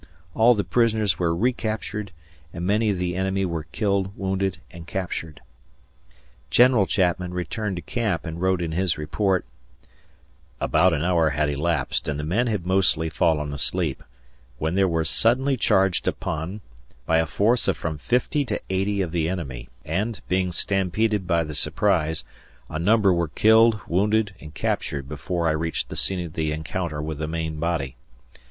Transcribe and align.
All 0.33 0.55
the 0.55 0.63
prisoners 0.63 1.19
were 1.19 1.35
recaptured, 1.35 2.11
and 2.51 2.65
many 2.65 2.89
of 2.89 2.97
the 2.97 3.15
enemy 3.15 3.45
were 3.45 3.67
killed, 3.71 4.17
wounded, 4.17 4.57
and 4.71 4.87
captured. 4.87 5.41
General 6.49 6.87
Chapman 6.87 7.35
returned 7.35 7.75
to 7.75 7.83
camp 7.83 8.25
and 8.25 8.41
wrote 8.41 8.63
in 8.63 8.71
his 8.71 8.97
report: 8.97 9.45
About 10.59 10.91
an 10.91 11.03
hour 11.03 11.29
had 11.29 11.51
elapsed 11.51 12.07
and 12.07 12.19
the 12.19 12.23
men 12.23 12.47
had 12.47 12.65
mostly 12.65 13.09
fallen 13.09 13.53
asleep, 13.53 14.01
when 14.57 14.73
they 14.73 14.85
were 14.85 15.03
suddenly 15.05 15.55
charged 15.55 16.07
upon 16.07 16.61
by 17.05 17.19
a 17.19 17.27
force 17.27 17.67
of 17.67 17.77
from 17.77 17.99
fifty 17.99 18.43
to 18.45 18.59
eighty 18.71 19.01
of 19.03 19.11
the 19.11 19.29
enemy, 19.29 19.69
and, 19.85 20.19
being 20.27 20.51
stampeded 20.51 21.27
by 21.27 21.43
the 21.43 21.53
surprise, 21.53 22.23
a 22.71 22.79
number 22.79 23.13
were 23.13 23.27
killed, 23.27 23.79
wounded, 23.87 24.33
and 24.39 24.55
captured 24.55 25.07
before 25.07 25.47
I 25.47 25.51
reached 25.51 25.89
the 25.89 25.95
scene 25.95 26.25
of 26.25 26.33
the 26.33 26.51
encounter 26.53 27.03
with 27.03 27.19
the 27.19 27.27
main 27.27 27.59
body. 27.59 27.95